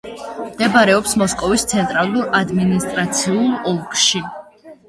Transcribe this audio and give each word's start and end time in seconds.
მდებარეობს 0.45 1.13
მოსკოვის 1.23 1.67
ცენტრალურ 1.73 2.31
ადმინისტრაციული 2.39 3.55
ოლქში. 3.75 4.25